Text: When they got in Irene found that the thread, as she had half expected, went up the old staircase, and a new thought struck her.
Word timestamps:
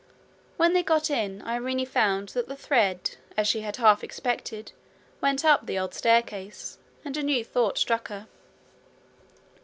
When 0.57 0.73
they 0.73 0.81
got 0.81 1.11
in 1.11 1.43
Irene 1.43 1.85
found 1.85 2.29
that 2.29 2.47
the 2.47 2.55
thread, 2.55 3.17
as 3.37 3.47
she 3.47 3.61
had 3.61 3.75
half 3.75 4.03
expected, 4.03 4.71
went 5.21 5.45
up 5.45 5.67
the 5.67 5.77
old 5.77 5.93
staircase, 5.93 6.79
and 7.05 7.15
a 7.17 7.21
new 7.21 7.43
thought 7.45 7.77
struck 7.77 8.07
her. 8.07 8.27